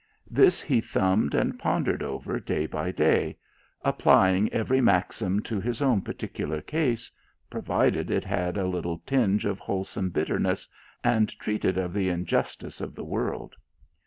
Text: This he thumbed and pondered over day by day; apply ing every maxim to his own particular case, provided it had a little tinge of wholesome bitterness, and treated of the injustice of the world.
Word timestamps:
This 0.31 0.63
he 0.63 0.81
thumbed 0.81 1.35
and 1.35 1.59
pondered 1.59 2.01
over 2.01 2.39
day 2.39 2.65
by 2.65 2.89
day; 2.91 3.37
apply 3.83 4.33
ing 4.33 4.51
every 4.51 4.81
maxim 4.81 5.43
to 5.43 5.61
his 5.61 5.79
own 5.79 6.01
particular 6.01 6.59
case, 6.59 7.11
provided 7.51 8.09
it 8.09 8.23
had 8.23 8.57
a 8.57 8.65
little 8.65 8.97
tinge 9.05 9.45
of 9.45 9.59
wholesome 9.59 10.09
bitterness, 10.09 10.67
and 11.03 11.29
treated 11.37 11.77
of 11.77 11.93
the 11.93 12.09
injustice 12.09 12.81
of 12.81 12.95
the 12.95 13.05
world. 13.05 13.55